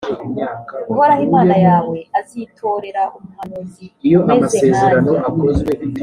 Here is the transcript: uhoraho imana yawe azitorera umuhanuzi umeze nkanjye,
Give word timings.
uhoraho 0.91 1.21
imana 1.27 1.55
yawe 1.67 1.97
azitorera 2.19 3.01
umuhanuzi 3.17 3.85
umeze 4.19 4.57
nkanjye, 4.75 5.17